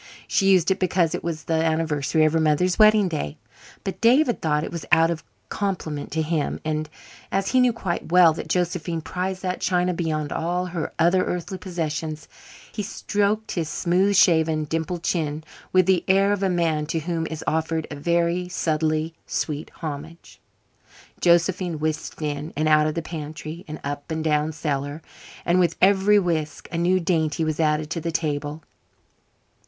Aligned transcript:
She 0.27 0.47
used 0.49 0.71
it 0.71 0.79
because 0.79 1.13
it 1.13 1.23
was 1.23 1.43
the 1.43 1.63
anniversary 1.63 2.25
of 2.25 2.33
her 2.33 2.39
mother's 2.39 2.79
wedding 2.79 3.07
day, 3.07 3.37
but 3.83 4.01
David 4.01 4.41
thought 4.41 4.63
it 4.63 4.71
was 4.71 4.83
out 4.91 5.11
of 5.11 5.23
compliment 5.49 6.11
to 6.13 6.23
him. 6.23 6.59
And, 6.65 6.89
as 7.31 7.49
he 7.49 7.59
knew 7.59 7.71
quite 7.71 8.11
well 8.11 8.33
that 8.33 8.47
Josephine 8.47 9.01
prized 9.01 9.43
that 9.43 9.61
china 9.61 9.93
beyond 9.93 10.31
all 10.31 10.65
her 10.65 10.91
other 10.97 11.23
earthly 11.23 11.59
possessions, 11.59 12.27
he 12.71 12.81
stroked 12.81 13.51
his 13.51 13.69
smooth 13.69 14.15
shaven, 14.15 14.63
dimpled 14.63 15.03
chin 15.03 15.43
with 15.71 15.85
the 15.85 16.03
air 16.07 16.31
of 16.33 16.41
a 16.41 16.49
man 16.49 16.87
to 16.87 17.01
whom 17.01 17.27
is 17.27 17.43
offered 17.45 17.85
a 17.91 17.95
very 17.95 18.49
subtly 18.49 19.13
sweet 19.27 19.69
homage. 19.83 20.41
Josephine 21.19 21.77
whisked 21.77 22.23
in 22.23 22.53
and 22.57 22.67
out 22.67 22.87
of 22.87 22.95
the 22.95 23.03
pantry, 23.03 23.63
and 23.67 23.79
up 23.83 24.09
and 24.09 24.23
down 24.23 24.51
cellar, 24.51 25.03
and 25.45 25.59
with 25.59 25.75
every 25.79 26.17
whisk 26.17 26.67
a 26.71 26.77
new 26.79 26.99
dainty 26.99 27.43
was 27.43 27.59
added 27.59 27.91
to 27.91 28.01
the 28.01 28.11
table. 28.11 28.63